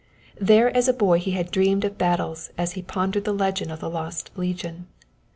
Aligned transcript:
There 0.39 0.75
as 0.75 0.87
a 0.87 0.93
boy 0.93 1.19
he 1.19 1.29
had 1.33 1.51
dreamed 1.51 1.85
of 1.85 1.99
battles 1.99 2.49
as 2.57 2.71
he 2.71 2.81
pondered 2.81 3.23
the 3.23 3.35
legend 3.35 3.71
of 3.71 3.81
the 3.81 3.87
Lost 3.87 4.31
Legion. 4.35 4.87